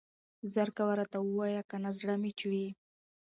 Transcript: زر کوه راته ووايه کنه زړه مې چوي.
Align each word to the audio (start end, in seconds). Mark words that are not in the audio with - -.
زر 0.53 0.69
کوه 0.77 0.93
راته 0.99 1.17
ووايه 1.21 1.61
کنه 1.69 1.89
زړه 1.99 2.15
مې 2.21 2.31
چوي. 2.39 2.67